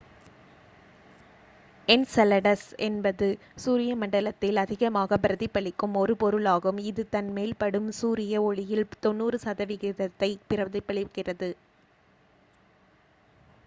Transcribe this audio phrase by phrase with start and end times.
[1.87, 3.27] Enceladus என்பது
[3.55, 11.51] சூரிய மண்டலத்தில் அதிகமாகப் பிரதிபலிக்கும் ஒரு பொருளாகும் இது தன் மேல் படும் சூரிய ஒளியில் 90 சதவிகிதத்தைப் பிரதிபலிக்கிறது